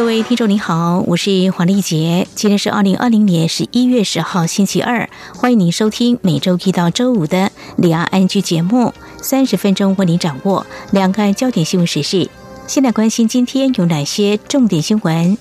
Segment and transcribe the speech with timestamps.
[0.00, 12.30] 各位听众您好，我是黄丽杰，今天是二零二零年十一月十号星期二，欢迎您收听每周一到周五的两岸安居节目，三十分钟为您掌握两岸焦点新闻时事。
[12.66, 15.36] 先来关心今天有哪些重点新闻？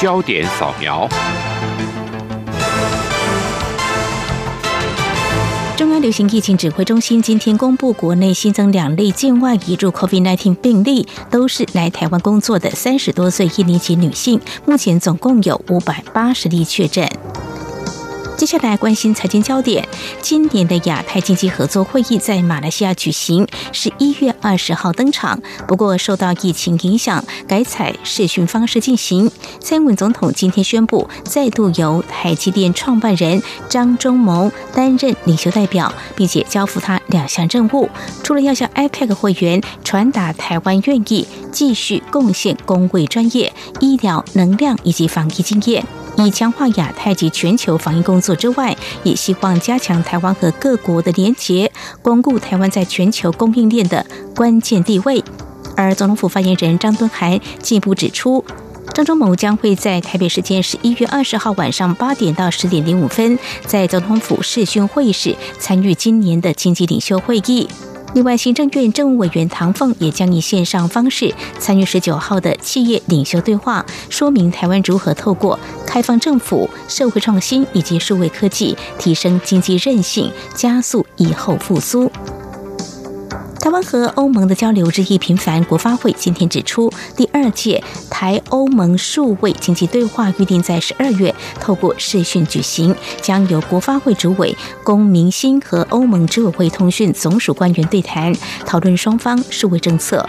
[0.00, 1.08] 焦点扫描。
[5.82, 14.40] 中央流行疫情指挥中心今天公布，国内新增两例境外移入 COVID-19 病例，都是来台湾工作的三十多岁印尼籍女性。
[14.64, 17.10] 目前总共有五百八十例确诊。
[18.36, 19.86] 接下来关心财经焦点，
[20.20, 25.40] 今年的亚太经济合作会议在马来西亚举行，十一月二十号登场。
[25.68, 29.30] 不过受到疫情影响，改采视讯方式进行。
[29.60, 37.88] 蔡英文总统今天宣布，再度由台积电创办人张忠谋担任领袖代表，并且交付他两项任务，
[38.24, 45.84] 除了要向 IPAC 会员传达台湾愿意继续贡献工卫专业、医疗、能量以及防疫经验。
[46.18, 51.70] 以强化亚太及全球防疫工作之外，也希望加强台湾和各国的连结，
[52.02, 55.22] 巩固台湾在全球供应链的关键地位。
[55.76, 58.44] 而总统府发言人张敦涵进一步指出，
[58.92, 67.66] 张忠谋将会在台北时间十一月二十号晚上八点到十点零五分，在总统府视讯会议室参与今年的经济领袖会议。
[68.14, 82.10] 另外，行政院政务委员唐凤也将以线上方式参与十九号的企业领袖对话，说明台湾如何透过开放政府、社会创新以及数位科技，提升经济韧性，加速以后复苏。
[83.62, 85.62] 台湾和欧盟的交流日益频繁。
[85.62, 87.80] 国发会今天指出，第二届
[88.10, 94.52] 台欧盟数位经济对话预定在十二月透过视讯举行，将由国发会主委
[94.82, 98.34] 龚明鑫和欧盟执委会通讯总署官员对谈，
[98.66, 100.28] 讨论双方数位政策。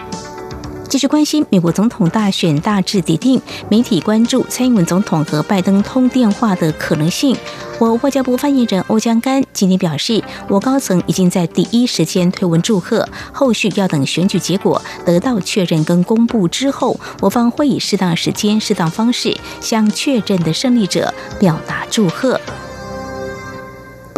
[0.88, 7.36] 继续关心美国总统大选大致底定，媒体关注蔡英文总统和拜登通电话的可能性。
[7.80, 22.40] 我外交部发言人欧江干今天表示，我高层已经在第一时间推文祝贺，后续要等选举结果得到确认跟公布之后，我方会以适当时间、适当方式向确认的胜利者表达祝贺。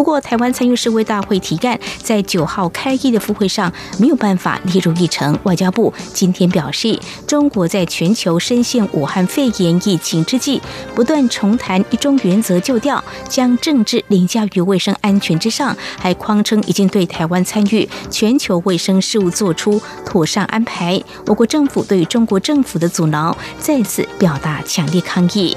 [0.06, 5.36] 不过，台湾参与世卫大会提案在九号开议的峰会上没有办法列入议程。
[5.42, 6.96] 外交部今天表示，
[7.26, 10.62] 中国在全球深陷武汉肺炎疫情之际，
[10.94, 21.02] 不断重谈一中原则旧调，将政治凌驾于卫生安全之上，还匡称已经对台湾参与全球卫生事务做出妥善安排。
[21.26, 25.56] 我国政府对中国政府的阻挠，再次表达强烈抗议。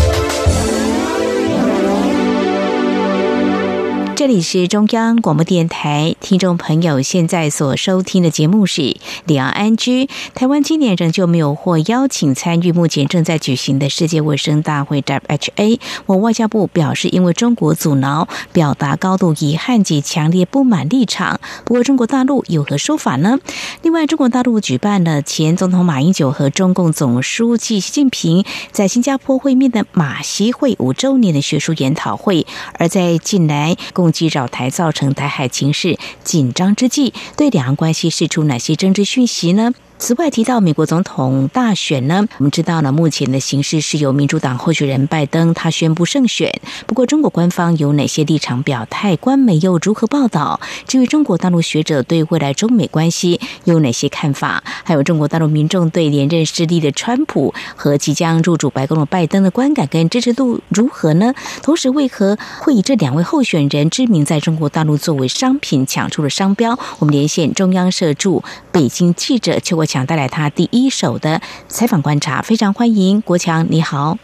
[4.21, 8.81] 这里是中央广播电台，听众朋友现在所收听的节目是
[9.25, 10.05] 《两岸安居》。
[10.35, 15.79] 台湾今年仍旧没有获邀请参与目前正在举行的世界卫生大会 （WHA）。
[16.05, 21.39] 我外交部表示，因为中国阻挠，表达高度遗憾及强烈不满立场。
[21.65, 23.39] 不过，中国大陆有何说法呢？
[23.81, 32.45] 另外，中国大陆举办了前总统马英九和中共总书记习近平在新加坡会面的马习会五周年的学术研讨会，
[32.77, 39.73] 而在近来共击扰台，造成台海情势紧张之际，对两岸关系释出哪些政治讯息呢？
[40.01, 46.59] 此外，提到美国总统大选呢，我们知道呢，目前的形势是由民主党候选人拜登他宣布胜选。
[46.87, 49.15] 不过，中国官方有哪些立场表态？
[49.15, 50.59] 官媒又如何报道？
[50.87, 54.63] 至于中国大陆学者对未来中美关系有哪些看法？
[54.83, 61.35] 还有中国大陆民众对连任失利的川普和即将入主白宫的拜登的观感跟支持度如何呢？
[61.61, 66.79] 同时，为何会以这两位候选人知名在中国大陆作为商品抢出了商标？
[66.97, 69.85] 我们连线中央社驻北京记者邱国。
[69.91, 74.17] 想带来他第一手的采访观察，非常欢迎国强，你好。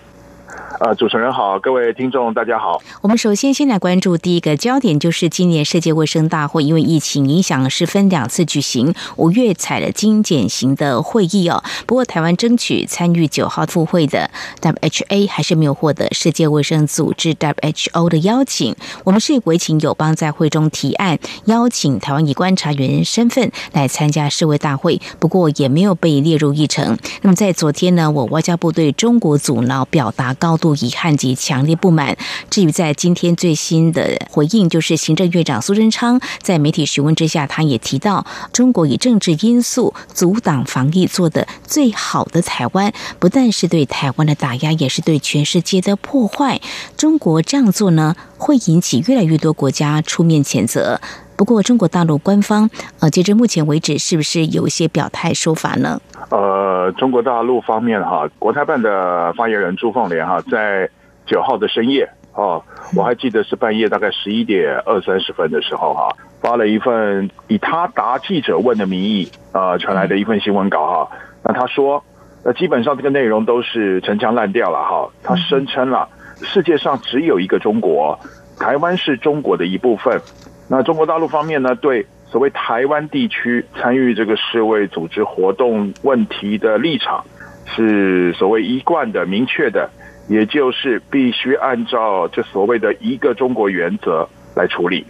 [0.79, 2.79] 呃，主持人好，各位听众大家好。
[3.01, 11.63] 我们首先先来关注第一个焦点，就是今年世界卫生大会因为疫情影响是分两次举行，五月采了精简型的会议哦。
[11.87, 14.29] 不过台湾争取参与九号复会的
[14.61, 18.75] WHA 还是没有获得世界卫生组织 WHO 的邀请。
[19.03, 26.95] 我们是委请友邦在会中提案邀请台湾以观察员身份来参加世卫大会，不过也没有被列入议程。
[27.23, 30.66] 那么在昨天呢，我外交部对中国阻挠表达高度。
[30.75, 32.17] 遗憾及强烈不满。
[32.49, 46.61] 至于在今天最新的回应，就是行政院长苏贞昌在媒体询问之下，他也提到，中国以政治因素阻挡防疫做的最好的台湾，不但是对台湾的打压，也是对全世界的破坏。
[46.95, 50.99] 中国这样做呢，会引起越来越多国家出面谴责。
[51.35, 52.69] 不过，中国大陆官方
[52.99, 56.01] 呃，截至目前为止，是不是有一些表态说法呢？
[56.29, 60.89] 呃，中国大陆方面哈，国台办的发言人朱凤莲哈，在
[61.27, 62.63] 九号的深夜哦，
[62.95, 66.09] 我还记得是半夜大概十一点二三十分的时候哈，
[66.41, 71.09] 发了一份以他答记者问的名义啊传来的一份新闻稿哈。
[71.43, 72.03] 那他说，
[72.43, 75.07] 那基本上这个内容都是陈腔滥调了哈。
[75.21, 76.09] 他声称了，
[76.41, 78.19] 世界上只有一个中国，
[78.59, 80.21] 台湾是中国的一部分。
[80.69, 87.23] 那中国大陆方面呢，对所谓台湾地区参与这个世卫组织活动问题的立场，
[87.65, 89.89] 是所谓一贯的、明确的，
[90.27, 95.05] 也就是必须按照这所谓的一个中国原则来处理。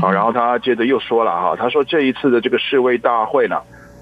[0.00, 3.56] 好，然后他接着又说了哈，他说这一次的这个世卫大会呢，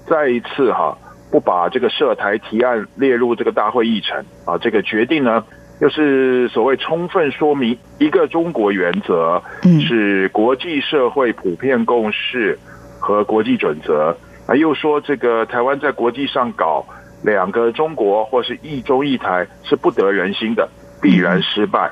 [0.05, 0.97] 再一次哈
[1.31, 5.43] 不把这个涉台提案列入这个大会议程啊，这个决定呢。
[5.79, 9.39] 又是所谓充分说明一个中国原则
[9.87, 12.57] 是国际社会普遍共识
[12.99, 16.83] 和国际准则啊，又说这个台湾在国际上搞
[17.23, 20.67] 两个中国或是一中一台是不得人心的，
[20.99, 21.91] 必然失败。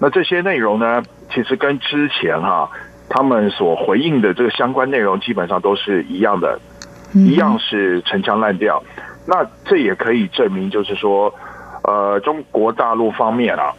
[0.00, 1.02] 那这些内容呢，
[1.34, 2.70] 其实跟之前哈
[3.08, 6.60] 他们所回应的这个相关内容基本上都是一样的，
[7.12, 8.80] 一样是陈腔滥调。
[9.26, 11.34] 那这也可以证明，就是说。
[11.86, 13.72] 呃，中国大陆方面啊，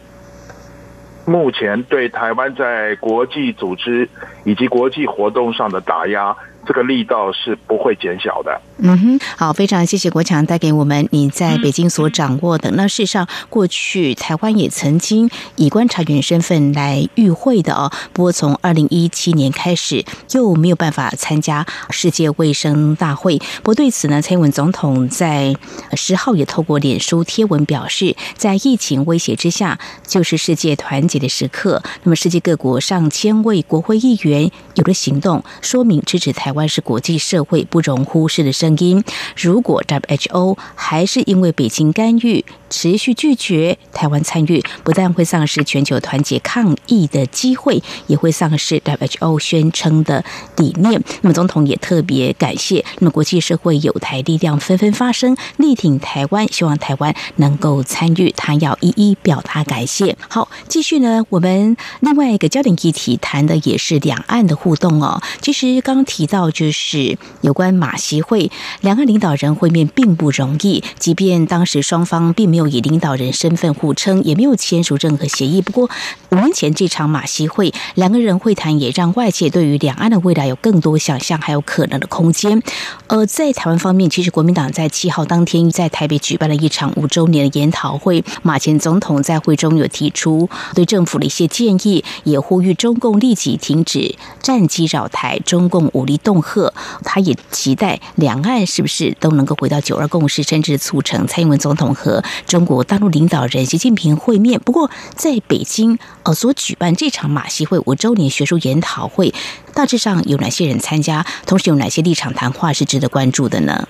[1.26, 4.08] 目前对台湾在国际组织
[4.44, 6.34] 以及国际活动上的打压。
[6.68, 8.60] 这个力道是不会减小的。
[8.80, 12.70] 嗯哼，好，非常谢谢国强带给我们你在北京所掌握的。
[12.72, 17.90] 那事实上，过去台湾也曾经以观察员身份来与会的哦。
[18.12, 23.38] 不过从二零一七年开始，又没有办法参加世界卫生大会。
[23.38, 25.56] 不过对此呢，蔡英文总统在
[25.94, 31.82] 十号也透过脸书贴文表示，在疫情威胁之下，就是世界团结的时刻。
[32.02, 36.57] 那么，世界各国上千位国会议员有了行动，说明支持台湾。
[36.66, 39.04] 是国际社会不容忽视的声音。
[39.36, 50.24] 如果 WHO 还是因为北京干预，持续拒绝台湾参与，不但会丧失全球团结抗疫的机会，也会丧失 WHO 宣称的
[50.56, 51.02] 理念。
[51.22, 60.16] 那么，总统也特别感谢，那么国际社会有台力量纷纷发声，力挺台湾，希望台湾能够参与，他要一一表达感谢。
[60.28, 65.22] 好，继续呢，我们另外一个焦点议题谈的也是两岸的互动哦。
[65.40, 68.50] 其实刚提到就是有关马习会，
[68.82, 72.57] 两岸领导人会面并不容易，即便当时双方并没有。
[72.58, 75.62] 没有以领导人身份互称，也没有签署任何协议。
[75.62, 75.88] 不过
[76.30, 82.60] 五年前这场马西会，两个人会谈也让外界对于两岸的未来有更多想象，还有可能的空间。
[83.06, 88.24] 而在台湾方面，其实国民党在七号当天在台北举办了一场五周年的研讨会。
[88.42, 96.74] 马前总统在会中有提出对政府的一些建议，也呼吁中共立即停止战机扰台、中共武力恫吓。
[97.04, 102.20] 他也期待两岸是不是都能够回到九二共识，甚至促成蔡英文总统和。
[102.48, 109.34] 中国大陆领导人习近平会面，不过在北京呃所举办这场马习会五周年学术研讨会，
[109.74, 111.24] 大致上有哪些人参加？
[111.46, 113.86] 同时有哪些立场谈话是值得关注的呢？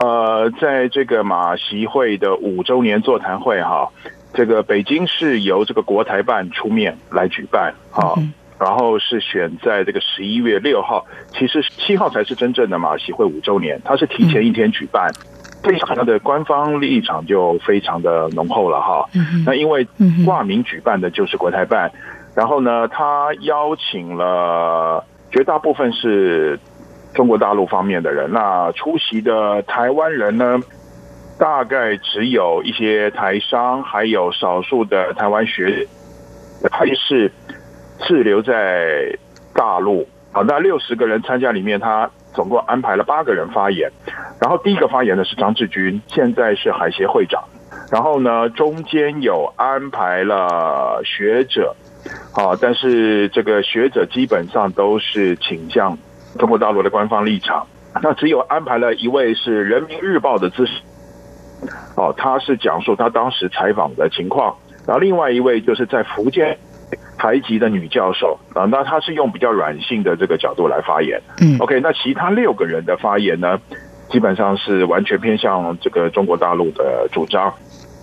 [0.00, 3.88] 呃，在这个马习会的五周年座谈会哈，
[4.34, 8.14] 这个北京是由这个国台办出面来举办哈，
[8.60, 15.10] 然后是选在这个十一月六号，其实七号才是真正的马习会五周年，它是提前一天举办。
[15.64, 19.08] 这场的官方立场就非常的浓厚了哈。
[19.46, 19.86] 那因为
[20.24, 21.90] 挂名举办的就是国台办，
[22.36, 25.02] 然后呢，他邀请了
[25.32, 26.60] 绝大部分是
[27.14, 28.30] 中国大陆方面的人。
[28.30, 30.60] 那出席的台湾人呢，
[31.38, 35.88] 大概只有一些台商，还有少数的台湾学
[36.70, 37.32] 还是
[38.00, 39.16] 滞留在
[39.54, 40.06] 大陆。
[40.30, 42.10] 好，那六十个人参加里面，他。
[42.34, 43.90] 总共安排了八个人发言，
[44.40, 47.42] 然后第一个发言的是张志军，现在是海协会长。
[47.90, 51.74] 然后呢，中间有安排了学者，
[52.34, 55.96] 啊，但是这个学者基本上都是倾向
[56.38, 57.66] 中国大陆的官方立场。
[58.02, 60.74] 那只有安排了一位是人民日报的资深，
[61.96, 64.56] 哦，他是讲述他当时采访的情况。
[64.86, 66.58] 然后另外一位就是在福建
[67.24, 71.18] 台籍的女教授啊，那她是用比较软性的这个角度来发言。
[71.40, 73.58] 嗯，OK，那其他六个人的发言呢，
[74.10, 77.50] 基本上是完全偏向这个中国大陆的主张。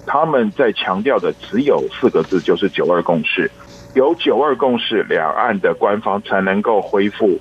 [0.07, 3.51] 他们在强调的只有四个字，就是“九二共识”。
[3.93, 7.39] 有“九二共识”，两岸的官方才能够恢复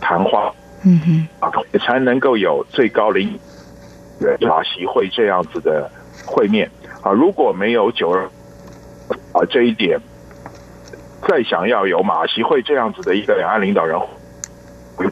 [0.00, 0.52] 谈话，
[0.84, 3.38] 嗯哼，啊，才能够有最高领
[4.40, 5.88] 马席会这样子的
[6.26, 6.68] 会面
[7.00, 7.12] 啊。
[7.12, 8.24] 如果没有“九二”
[9.32, 9.96] 啊这一点，
[11.28, 13.98] 再想要有马习会这样子的一个两岸领导人
[14.96, 15.06] 回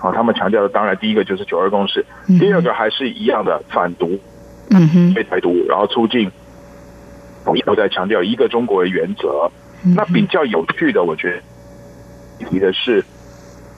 [0.00, 2.04] 啊，他们强调的当然第一个就是“九二共识”，
[2.40, 4.18] 第二个还是一样的反独。
[4.74, 6.30] 嗯哼，被台独，然后促进
[7.44, 9.50] 统一，都在强调一个中国的原则。
[9.94, 11.30] 那比较有趣的，我觉
[12.38, 13.04] 得提的是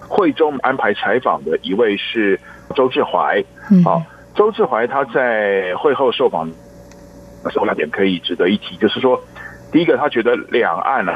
[0.07, 2.39] 会中安排采访的一位是
[2.77, 3.43] 周志怀。
[3.85, 4.03] 好，
[4.37, 6.49] 周志怀他在会后受访
[7.43, 9.21] 的时候，两点可以值得一提，就是说，
[9.73, 11.13] 第一个，他觉得两岸呢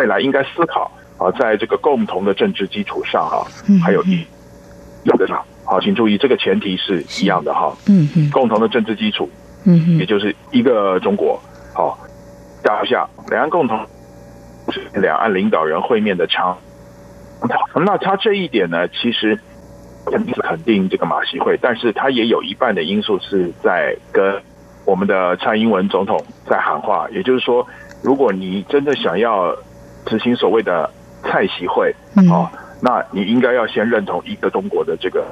[0.00, 3.44] 未来应该思考啊，在这个共同的政治基础上啊，
[3.84, 4.26] 还有一
[5.04, 5.44] 有的上。
[5.66, 7.76] 好，请注意，这个前提是一样的哈。
[7.86, 9.28] 嗯嗯，共同的政治基础，
[9.66, 11.38] 嗯哼，也就是一个中国。
[11.74, 11.98] 好，
[12.64, 13.78] 加一下两岸共同
[14.70, 16.56] 是两岸领导人会面的场。
[17.74, 19.38] 那他这一点呢，其实
[20.06, 24.42] 肯定是肯定这个马习会，但是他也有一半的因素是在跟
[24.86, 27.06] 我们的蔡英文总统在喊话。
[27.10, 27.66] 也就是说，
[28.02, 29.54] 如果你真的想要
[30.06, 30.90] 执行所谓的
[31.22, 31.94] 蔡习会，
[32.30, 32.48] 哦，
[32.80, 35.24] 那你应该要先认同一个中国的这个。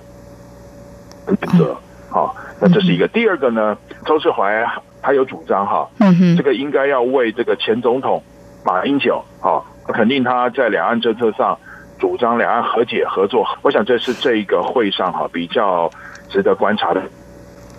[1.27, 1.77] 原则，
[2.09, 3.07] 好，那这是一个。
[3.09, 4.67] 第二个呢，周志怀
[5.03, 8.23] 他有主张哈，嗯，这个应该要为这个前总统
[8.65, 11.59] 马英九，啊，肯定他在两岸政策上
[11.99, 13.47] 主张两岸和解合作。
[13.61, 15.91] 我想这是这一个会上哈比较
[16.31, 17.03] 值得观察的。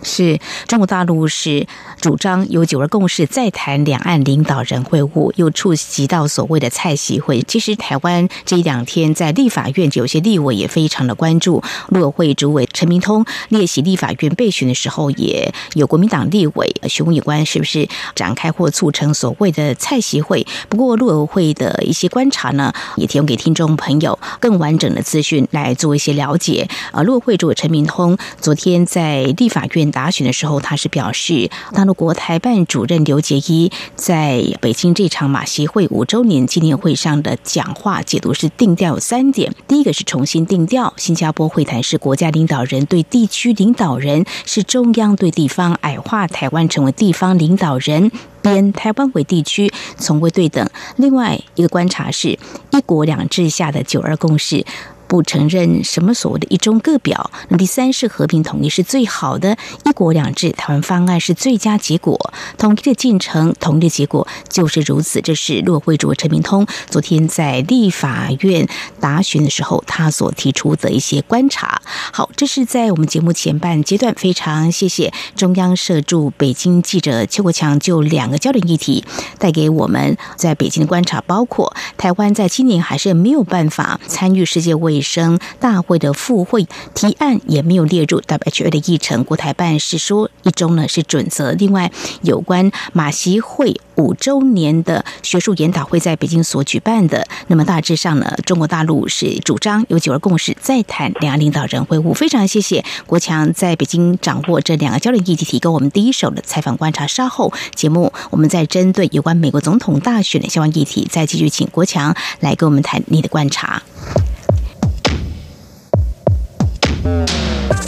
[0.03, 1.67] 是中国大陆是
[1.99, 7.41] 主张由九二共识再谈两岸领导人会晤，又触及到所谓的蔡习会。
[7.41, 20.45] 其实台湾这一两天在立法院有些立委也非常的关注，陆委会主委陈明通列席立法院备询的时候，也有国民党立委询问有关是不是展开或促成所谓的蔡习会。
[20.69, 26.67] 不过陆委会的一些观察呢，也提供给听众朋友更完整的资讯来做一些了解。
[26.93, 29.88] 呃，陆委会主委陈明通昨天在立法院。
[29.91, 50.67] 答询的时候，他是表示，大陆国台办主任刘杰一在北京这场马协会五周年纪念会上的讲话解读是定调有三点：第一个是重新定调，新加坡会谈是国家领导人对地区领导人，是中央对地方矮化台湾成为地方领导人，编台湾为地区，从未对等。
[50.97, 52.29] 另外一个观察是，
[52.71, 54.65] 一国两制下的九二共识。
[55.09, 65.19] 不承认什么所谓的一中各表，那第三是和平统一是最好的，一国两制台湾方案是最佳结果，统一的进程，统一的结果就是如此。
[65.19, 68.67] 这是陆委会主陈明通昨天在立法院
[68.99, 71.81] 答询的时候，他所提出的一些观察。
[72.13, 79.03] 好，这是在我们节目前半阶段，非常谢谢中央社驻北京记者邱国强就两个焦点议题
[79.39, 84.98] 带给我们在北京的观察，包括台湾在今年还是没有办法参与世界卫。
[85.01, 89.23] 生大会的复会提案也没有列入 WHO 的议程。
[89.23, 91.51] 国台办是说一中呢是准则。
[91.51, 91.91] 另外，
[92.21, 102.13] 有关马习会五周年的学术研讨会在北京所举办的，那么大致上呢，中国大陆是主张有九二共识，再谈两岸领导人会晤。
[102.13, 107.05] 非常谢谢国强在北京掌握这两个焦点议题，提供我们第一手的采访观察。
[107.07, 113.81] 稍后节目，我们再针对有关美国总统大选的相关议题，再继续请国强来跟我们谈你的观察。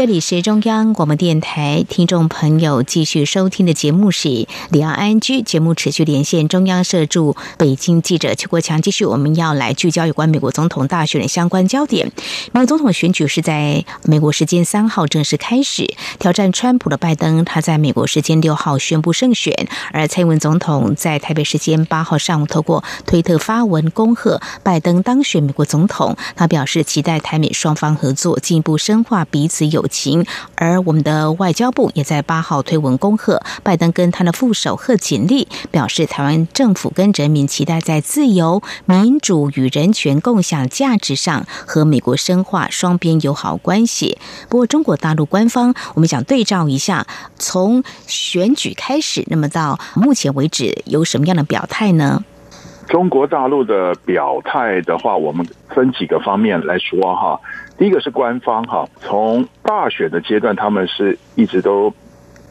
[0.00, 8.80] 这里是中央广播电台，听众朋友继续收听的节目是两岸安居节目，持续连线中央社驻北京记者邱国强。
[8.80, 12.10] 继续，我们要来聚焦有关美国总统大选的相关焦点。
[12.52, 30.24] 美国总统选举是在美国时间三号正式开始，挑战川普的拜登，他在美国时间六号宣布胜选，而蔡英文总统在台北时间八号上午透过推特发文恭贺拜登当选美国总统，他表示期待台美双方合作，进一步深化彼此友情。
[30.54, 44.16] 而我们的外交部也在八号推文恭贺拜登跟他的副手贺锦丽，表示台湾政府跟人民期待在自由、民主与人权共享价值上和美国深化双边友好关系。
[44.48, 47.06] 不过，中国大陆官方，我们想对照一下，
[47.36, 52.24] 从选举开始，那么到目前为止有什么样的表态呢？
[52.88, 57.40] 中国大陆的表态的话，我们分几个方面来说哈。
[57.80, 61.90] 第一个是官方哈，从大选的阶段，他们是一直都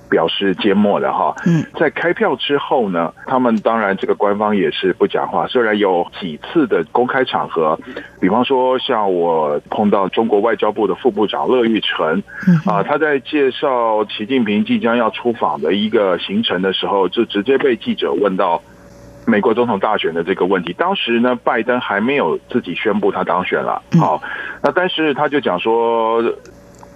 [0.09, 1.35] 表示缄默的哈。
[1.45, 5.45] 嗯，在开票之后呢，他们当然这个官方也是不讲话。
[5.45, 7.79] 虽然有几次的公开场合，
[8.19, 12.23] 比方说像我碰到中国外交部的副部长乐玉成，
[12.65, 18.59] 啊，他在介绍习近平即将要出访的一个行程的时候，就直接被记者问到。
[19.29, 23.81] 美国总统大选的这个问题，当时呢，拜登还没有自己宣布他当选了。
[23.99, 24.21] 好，
[24.63, 26.21] 那但是他就讲说，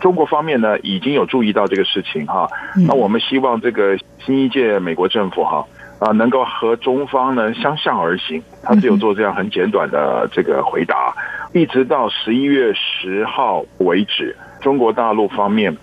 [0.02, 2.50] 中国方面呢已经有注意到这个事情哈。
[2.88, 5.64] 那我们希望这个新一届美国政府哈
[6.00, 8.42] 啊能够和中方呢相向而行。
[8.64, 11.14] 他只有做这样很简短的这个回答，
[11.54, 15.78] 一直到十一月十号为止，中国大陆方面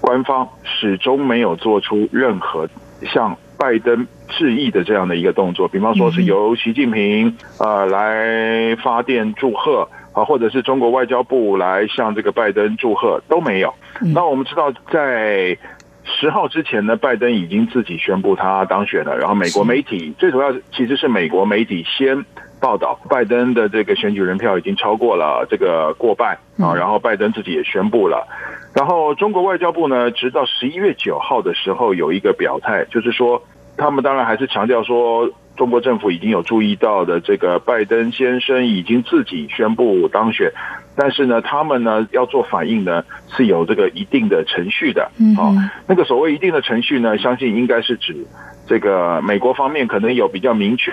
[0.00, 2.68] 官方始终没有做出任何
[3.02, 4.06] 向拜登。
[4.32, 13.74] 致意的这样的一个动作，比方说是由习近平呃来发电祝贺啊，或者是中国外交部来向这个拜登祝贺都没有。
[14.14, 15.58] 那我们知道，在
[16.04, 22.24] 十号之前呢，拜登已经自己宣布他当选了，然后美国媒体最主要其实是美国媒体先
[22.60, 28.28] 报道拜登的这个选举人票已经超过了这个过半啊，然后拜登自己也宣布了，
[28.74, 33.42] 然后中国外交部呢，直到十一月九号的时候有一个表态，就是说。
[33.76, 40.52] 他们当然还是强调说，中国政府已经有注意到的，这个拜登先生已经自己宣布当选，
[40.94, 45.10] 但是呢，他们呢要做反应呢是有这个一定的程序的。
[45.34, 45.54] 好，
[45.86, 48.26] 那个所谓一定的程序呢，相信应该是指
[48.66, 50.92] 这个美国方面可能有比较明确，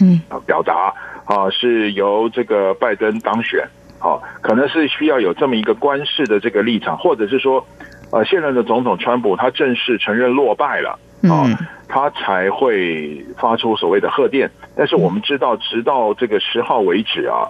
[0.00, 0.92] 嗯，表达
[1.24, 3.66] 啊是由这个拜登当选，
[3.98, 7.66] 好，可能是需要有这么一个官式的这个立场，或者是说，
[8.10, 10.98] 呃，现任的总统川普他正式承认落败了。
[11.22, 11.48] 啊，
[11.88, 14.50] 他才会发出所谓的贺电。
[14.76, 17.48] 但是我们知道，直到这个十号为止啊，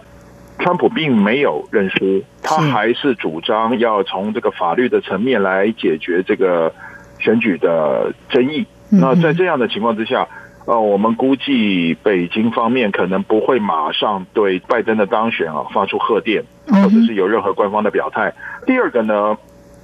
[0.60, 6.72] 川普并没有认输，他还是主张要从这个法律的层面来解决这个
[7.18, 8.64] 选举的争议。
[8.90, 10.28] 那在这样的情况之下，
[10.66, 18.32] 呃，我们估计北京方面可能不会马上对拜登的当选啊发出贺电，或者是有任何官方的表态。
[18.66, 19.36] 第二个呢？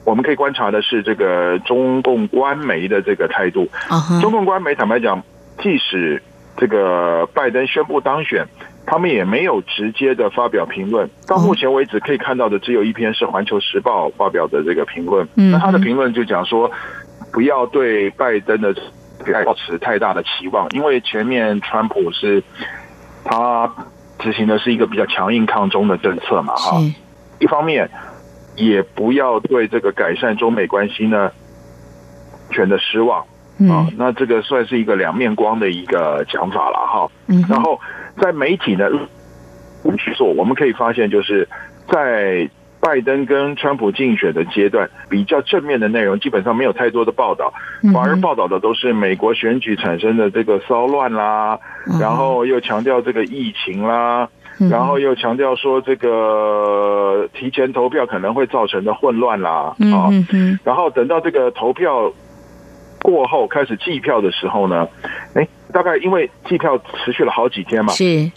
[0.07, 3.69] 我们可以观察的是这个中共官媒的这个态度。
[4.23, 5.23] 中共官媒坦白讲，
[5.59, 6.21] 即使
[6.57, 8.47] 这个拜登宣布当选，
[8.87, 11.09] 他们也没有直接的发表评论。
[11.29, 15.29] 到目前为止可以看到的，只有一篇是《环球时报》发表的这个评论。
[15.35, 16.71] 那他的评论就讲说，
[17.31, 18.75] 不要对拜登的
[19.45, 22.43] 抱持太大的期望，因为前面川普是
[23.25, 23.73] 他
[24.19, 26.79] 执行的是一个比较强硬抗中的政策嘛，哈。
[27.39, 27.91] 一方面。
[28.57, 31.31] 也不要对这个改善中美关系呢，
[32.51, 33.21] 全的失望
[33.71, 33.89] 啊。
[33.97, 37.09] 那这个算是一个两面光的一个讲法了哈。
[37.49, 37.81] 然后
[38.21, 38.87] 在媒体呢，
[39.83, 41.49] 我们去做，我们可以发现，就是
[41.89, 47.53] 在拜登跟川普竞选的阶段，比较正面的内容基本上没有太多的报道，
[47.93, 51.59] 反而报道的都是美国选举产生的这个骚乱啦，
[52.01, 54.29] 然后又强调这个疫情啦。
[54.71, 60.11] 然后又强调说，这个提前投票可能会造成的混乱啦，啊，
[60.63, 62.13] 然后等到这个投票
[63.01, 64.87] 过后开始计票的时候呢，
[65.35, 68.31] 哎，大概因为计票持续了好几天嘛，是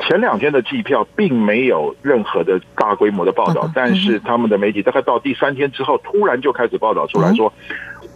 [0.00, 7.52] 前两天的计票并没有任何的大规模的报道，但是他们的媒体大概到第三天之后，突然就开始报道出来说。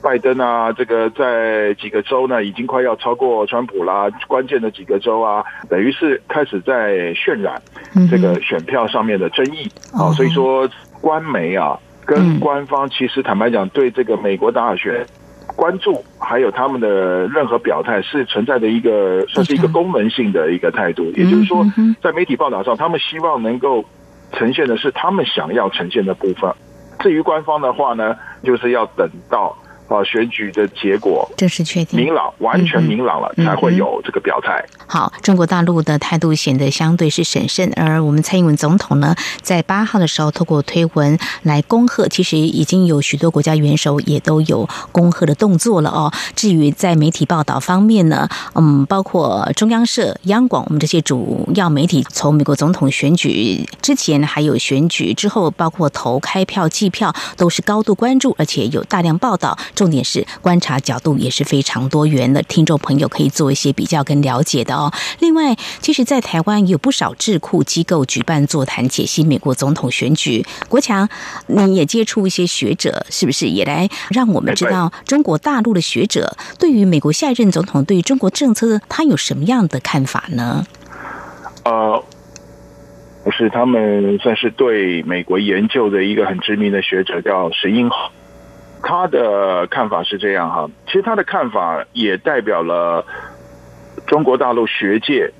[0.02, 4.10] 拜登啊，这个在几个州呢，已经快要超过川普啦。
[4.26, 7.62] 关键的几个州啊，等于是开始在渲染
[8.10, 10.10] 这个选票上面的争议啊。
[10.10, 10.68] 所以说，
[11.00, 15.06] 官媒啊跟官方其实坦白讲，对这个美国大选
[15.56, 21.04] 关注，还有他们的任何表态，是存在的一个算是一个功能性的一个态度。
[21.16, 21.64] 也就是说，
[22.02, 23.84] 在媒体报道上，他们希望能够
[24.32, 26.50] 呈现的是他们想要呈现的部分。
[27.00, 29.56] 至于官方的话呢，就是要等到。
[29.92, 34.64] 啊，选举的结果正式确定明朗，完全明朗了，才会有这个表态。
[34.86, 46.12] 好，中国大陆的态度显得相对是审慎，而我们蔡英文总统呢，在八号的时候透过推文来恭贺，其实已经有许多国家元首也都有恭贺的动作了哦。
[46.34, 59.58] 至于在媒体报道方面呢，嗯，包括中央社、央广，我们这些主要媒体，从美国总统选举之前，还有选举之后，包括投开票、计票，都是高度关注，而且有大量报道。
[59.82, 64.92] 重点是观察角度也是非常多元的，听众朋友可以做一些比较跟了解的哦。
[65.18, 70.46] 另外，其实，在台湾也有不少智库机构举办座谈解析美国总统选举。
[70.68, 71.08] 国强，
[71.48, 80.64] 你也接触一些学者，是不是也来让我们知道中国大陆的学者对于美国下一任总统对于中国政策他有什么样的看法呢？
[81.64, 82.04] 呃，
[83.24, 88.12] 不是，他们算是对美国研究的一个很知名的学者，叫石英豪。
[88.82, 93.04] 他的看法是这样哈，其实他的看法也代表了
[94.06, 95.30] 中国大陆学界，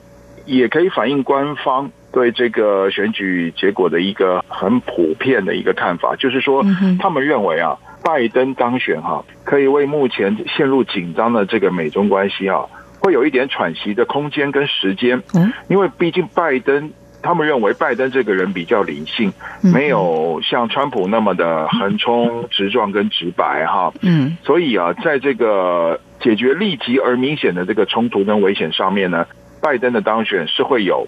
[0.47, 6.65] 也可以反映官方对这个选举结果的一个很普遍的一个看法，就是说，
[6.99, 12.65] 他们认为啊，拜登当选哈，可以为目前陷入紧张的这个美中关系啊，
[13.01, 15.23] 会有一点喘息的空间跟时间，
[15.69, 16.91] 因为毕竟拜登。
[17.23, 23.93] 他们认为拜登这个人比较理性，没有像川普那么的横冲直撞跟直白哈。
[24.01, 29.25] 嗯，所以啊，在这个解决立即而明显的这个冲突跟危险上面呢，
[29.61, 31.07] 拜登的当选是会有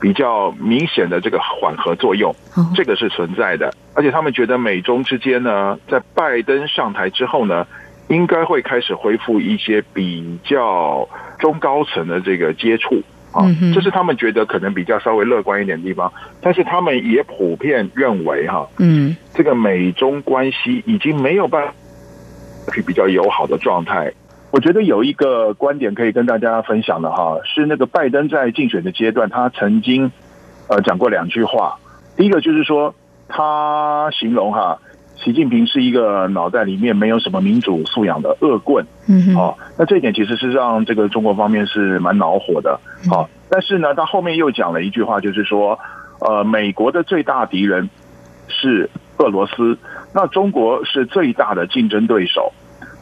[0.00, 2.34] 比较明显的这个缓和作用，
[2.74, 3.72] 这个是存在的。
[3.94, 7.64] 而且他们觉得美中之间呢，在拜登上台之后呢，
[8.08, 13.00] 应该会开始恢复一些比较中高层的这个接触。
[13.34, 13.44] 啊，
[13.74, 21.74] 这是他们觉得可能比较稍微乐观一点的地方，但是他们也普遍认为哈，嗯，这个美中关系已经没有办法
[22.72, 24.12] 去比较友好的状态。
[24.52, 30.12] 我觉得有一个观点可以跟大家分享的哈，是那个拜登在竞选的阶段，他曾经
[30.68, 31.76] 呃讲过两句话，
[32.16, 32.94] 第一个就是说
[33.28, 34.78] 他形容哈。
[35.16, 45.78] 习近平是一个脑袋里面没有什么民主素养的恶棍，嗯，哦，那这一点其实是让这个中国方面是蛮恼火的，好，但是呢，他后面又讲了一句话，就是说，
[46.20, 47.88] 呃，美国的最大敌人
[48.48, 49.78] 是俄罗斯，
[50.12, 52.52] 那中国是最大的竞争对手，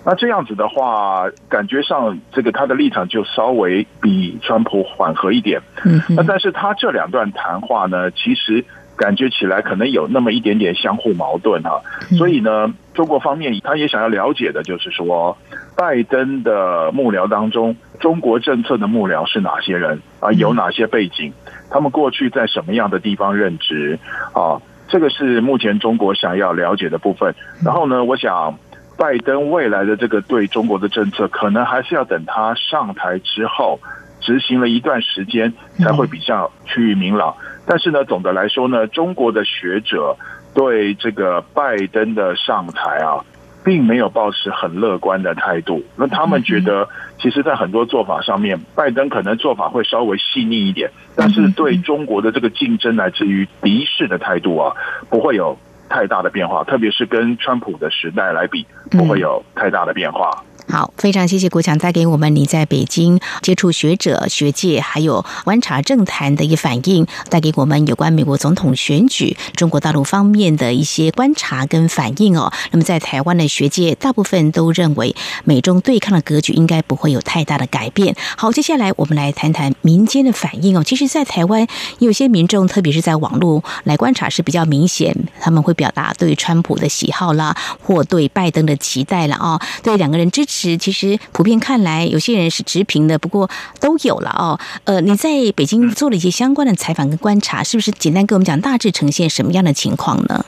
[0.05, 8.65] 那这样子的话，感觉上这个他的立场就稍微比川普缓和一点，嗯，那但是他这两段谈话呢，其实。
[9.03, 11.83] 感觉起来可能有那么一点点相互矛盾哈，
[12.17, 15.37] 所以呢，中国方面他也想要了解的就是说，
[15.77, 20.31] 拜登的幕僚当中，中国政策的幕僚是哪些人啊？
[20.31, 21.33] 有哪些背景？
[21.69, 23.99] 他们过去在什么样的地方任职
[24.35, 24.63] 啊？
[24.87, 27.35] 这个是目前中国想要了解的部分。
[27.65, 28.57] 然后呢，我想
[28.97, 33.81] 拜登未来的这个对中国的政策，可能还是要等他上台之后
[34.23, 37.35] 执行了一段时间，才会比较趋于明朗。
[37.67, 40.17] 但是呢，总的来说呢，中国的学者
[40.55, 43.23] 对这个拜登的上台啊，
[43.65, 45.83] 并没有保持很乐观的态度。
[45.97, 46.89] 那他们觉得，
[47.21, 54.75] 其实，在很多做法上面，拜登可能做法会稍微细腻一点，但是对中国的这个竞争来自于敌视的态度啊，
[55.09, 55.57] 不会有
[55.89, 56.65] 太大的变化。
[56.65, 60.43] 特别是跟川普的时代来比，不会有太大的变化。
[60.69, 72.51] 好，非常谢谢国强带给我们你在北京接触学者、学界，还有观察政坛的一个反应，带给我们有关美国总统选举中国大陆方面的一些观察跟反应哦。
[72.71, 78.15] 那么在台湾的学界，大部分都认为美中对抗的格局应该不会有太大的改变。
[78.37, 80.85] 好，接下来我们来谈谈民间的反应哦。
[80.85, 81.67] 其实，在台湾
[81.99, 90.52] 有些民众，特别是在网络来观察是比较明显，他们会表达对川普的喜好啦，或对拜登的期待了啊，对两个人支持。
[90.53, 93.49] 是，其实普遍看来，有些人是持平的，不过
[93.81, 94.61] 都有了哦。
[94.85, 100.45] 呃，你在北京做了一些相关的采访跟观察，是不是简单跟我们讲大致呈现什么样的情况呢？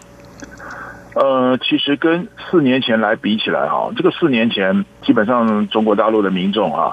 [1.15, 6.93] 呃，其实跟四年前来比起来，哈，这个四年前基本上中国大陆的民众啊，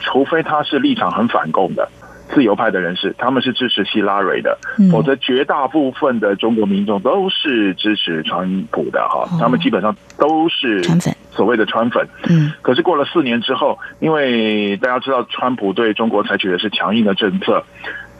[0.00, 1.88] 除非他是立场很反共的。
[2.32, 4.58] 自由派的人士，他们是支持希拉蕊的，
[4.90, 9.28] 否则绝大部分的中国民众都是支持川普的哈。
[9.38, 10.82] 他们基本上都是
[11.30, 12.06] 所谓的川粉。
[12.28, 17.64] 嗯，可是过了四年之后，因为大家知道川普对中国采取的是强硬的政策，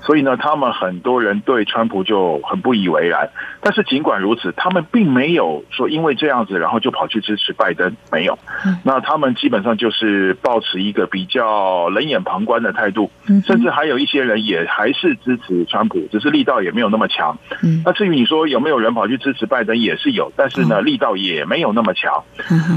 [0.03, 3.29] 所以呢，他们很多人对川普就很不以为然。
[3.61, 8.39] 但是尽管如此，他们并没有说因为这样子，然后就跑去支持拜登，没有。
[8.83, 13.11] 那他们基本上就是保持一个比较冷眼旁观的态度，
[13.47, 17.37] 甚至还有一些人也还是支持川普，只是力道也没有那么强。
[17.85, 22.25] 那至于你说有没有人跑去支持拜登，也是有，但是呢，力道也没有那么强。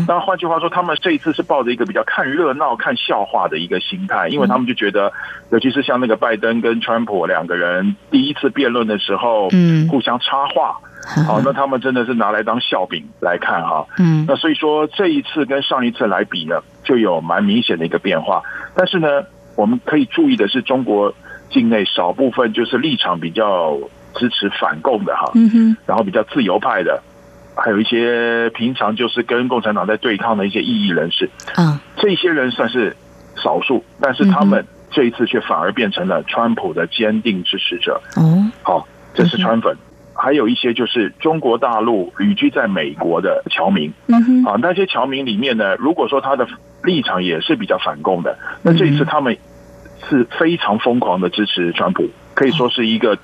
[0.08, 5.14] 那换句话说，他们这一次是抱着一个比较看热闹、看笑话的一个心态，因为他们就觉得，
[5.52, 10.78] 尤其是像那个拜登跟川普两个人第一次辩论的时候，嗯，互相插话，
[11.28, 13.86] 好，那他们真的是拿来当笑柄来看哈。
[14.00, 18.42] 嗯，那所以说这一次跟上一次来比呢，就有蛮明显的一个变化。
[18.76, 19.08] 但是呢，
[19.56, 21.14] 我们可以注意的是，中国
[21.50, 23.78] 境内少部分就是立场比较
[24.16, 27.02] 支持反共的哈，嗯哼，然后比较自由派的。
[27.56, 32.98] 还有一些平常就是跟共产党在对抗的一些异议人士，嗯，这些人算是
[33.36, 38.02] 少数，但是他们这一次却反而变成了川普的坚定支持者。
[38.16, 39.76] 哦，好，这是川粉。
[40.16, 46.48] 还有一些就是中国大陆旅居在美国的侨民，嗯哼，啊，那些侨民里面呢，如果说他的
[46.84, 49.36] 立场也是比较反共的，那这一次他们
[50.08, 53.18] 是非常疯狂的支持川普，可以说是一个。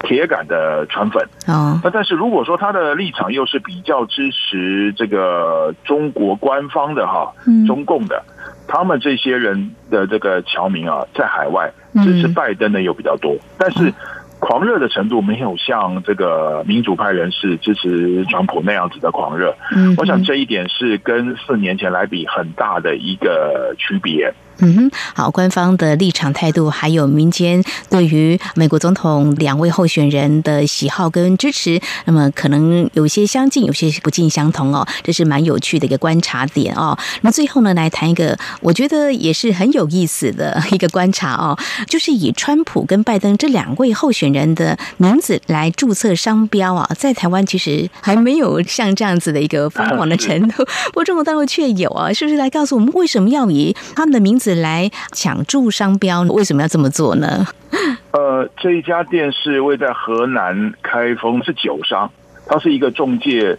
[0.00, 1.26] 铁杆的川粉。
[1.46, 7.32] 啊，那但是如果说他的立场又是比较支持这个中国官方的哈，
[7.66, 8.22] 中共的，
[8.68, 11.72] 他们这些人的这个侨民啊，在海外
[12.04, 13.92] 支持拜登的又比较多，但是
[14.38, 19.56] 狂热的程度没有像这个民主派人士支持川普那样子的狂热。
[19.74, 24.34] 嗯，我想这一点是跟四年前来比很大的一个区别。
[24.58, 36.96] 嗯哼，好，官方的立场态度，还有民间对于美国总统两位候选人的喜好跟支持，那么可能有些相近，有些不尽相同哦，这是蛮有趣的一个观察点哦。
[37.20, 54.45] 那最后呢，来谈一个我觉得也是很有意思的一个观察哦，就是以川普跟拜登这两位候选人的名字来注册商标啊，在台湾其实还没有像这样子的一个疯狂的程度， 不过中国大陆却有啊，是不是来告诉我们为什么要以他们的名字？
[54.54, 57.46] 来抢注商标，为什么要这么做呢？
[58.12, 62.10] 呃，这一家店是位在河南开封，是酒商，
[62.46, 63.58] 他是一个中介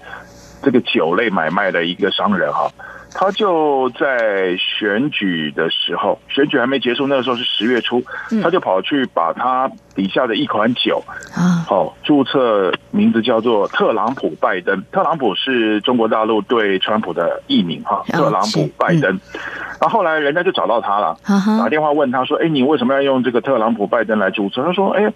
[0.63, 2.71] 这个酒类买卖的一个商人哈。
[3.13, 8.03] 他就在选举的时候，选举还没结束，那个时候是十月初，
[8.43, 11.03] 他就跑去把他底下的一款酒
[11.35, 14.83] 啊，好注册名字叫做特朗普拜登。
[14.91, 19.19] 特朗普是中国大陆对川普的艺名哈，特朗普拜登。
[19.79, 21.17] 然后后来人家就找到他了，
[21.59, 25.11] 打电话问他说：“哎，你为什么要用这个特朗普拜登来注册？”他说：“哎。”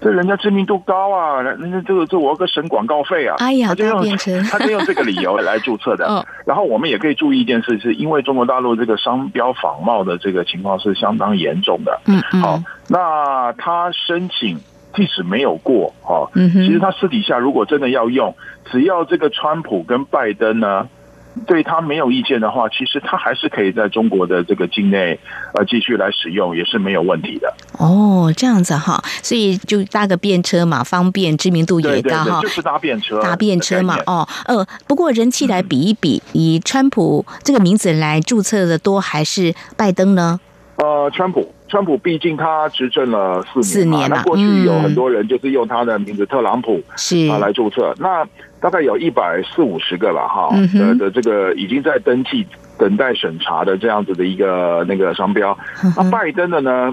[0.00, 4.02] 这人家知名度高啊，人家这个这我要个省广告费啊，他就用
[4.50, 6.26] 他就用这个理由来注册的。
[6.44, 12.00] 然后我们也可以注意一件事，是因为中国大陆这个商标仿冒的这个情况是相当严重的。
[12.06, 12.42] 嗯嗯。
[12.42, 14.58] 好，那他申请
[14.94, 18.36] 即使没有过，哈，其实他私底下如果真的要用，
[18.70, 20.88] 只要这个川普跟拜登呢。
[21.46, 25.18] 对他没有意见的话，其实他还是可以在中国的这个境内
[25.54, 27.52] 呃继续来使用，也是没有问题的。
[27.78, 33.98] 哦，这样子哈，所以就搭个便车嘛，方便，知名度也高哈，就是搭便车，搭便车嘛。
[34.06, 40.38] 哦，呃，不过人气来比一比，以川普这个名字来注册的多还是拜登呢？
[40.76, 47.28] 呃，川普，川普毕竟他执政了四年，四年那过去有很多人就是用他的名字特朗普是。
[47.28, 48.24] 啊来注册那。
[48.60, 52.46] 大概有一百四五十个了哈，的的这个已经在登记
[52.78, 55.54] 等待审查的这样子的一个那个商标，
[55.94, 56.90] 那拜登的呢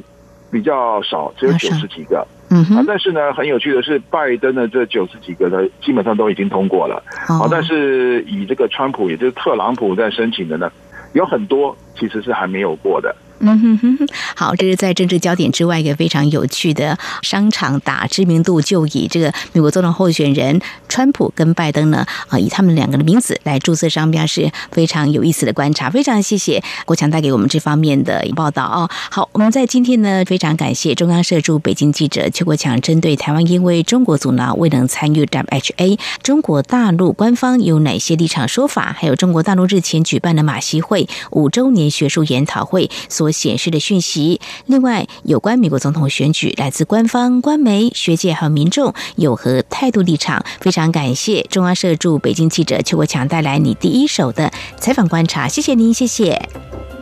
[0.51, 10.69] 比较少，只有九十几个，嗯啊，但是呢很有趣的是，拜登的这九十几个呢基本上都已经通过了，好，但是以这个川普也就是特朗普在申请的呢，
[11.13, 13.15] 有很多其实是还没有过的。
[13.43, 25.89] 嗯哼哼哼，好，这是在政治焦点之外一个非常有趣的商场打知名度，就以这个美国总统候选人川普跟拜登呢啊，以他们两个的名字来注册商标是非常有意思的观察。
[25.89, 28.87] 非常谢谢国强带给我们这方面的报道哦。
[29.09, 38.95] 好，我们在今天呢非常感谢中央社驻北京记者邱国强，针对台湾因为中国阻挠未能参与 WHA，中国大陆官方有哪些立场说法？
[38.95, 43.30] 还有中国大陆日前举办的马习会五周年学术研讨会所。
[43.31, 44.39] 显示的讯息。
[44.65, 50.43] 另外，有关美国总统选举，来自官方、官媒、学界和民众有何态度立场？
[50.59, 55.47] 非常感谢中央社驻北京记者邱国强带来你第一手的采访观察。
[55.47, 56.33] 谢谢您，谢谢。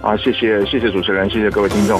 [0.02, 2.00] 啊，谢谢，谢谢主持人，谢谢各位听众。